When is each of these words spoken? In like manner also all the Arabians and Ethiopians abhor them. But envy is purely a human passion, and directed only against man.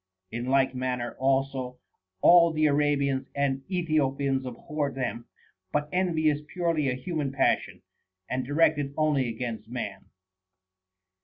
In 0.31 0.45
like 0.47 0.73
manner 0.73 1.15
also 1.19 1.77
all 2.21 2.51
the 2.51 2.65
Arabians 2.65 3.27
and 3.35 3.61
Ethiopians 3.69 4.47
abhor 4.47 4.91
them. 4.91 5.25
But 5.71 5.89
envy 5.93 6.27
is 6.27 6.41
purely 6.41 6.89
a 6.89 6.95
human 6.95 7.31
passion, 7.31 7.83
and 8.27 8.43
directed 8.43 8.95
only 8.97 9.29
against 9.29 9.69
man. 9.69 10.05